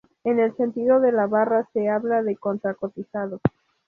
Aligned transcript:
En 0.23 0.39
el 0.39 0.55
sentido 0.57 0.99
de 0.99 1.11
la 1.11 1.27
barra, 1.27 1.69
se 1.73 1.87
habla 1.89 2.23
de 2.23 2.35
contra-cotizado. 2.35 3.39